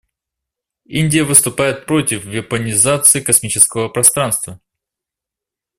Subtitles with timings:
[0.89, 4.59] Индия выступает против вепонизации космического пространства.